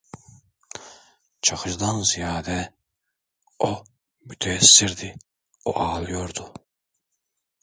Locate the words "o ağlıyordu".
5.65-6.53